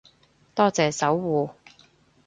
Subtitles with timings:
[0.55, 1.51] 多謝守護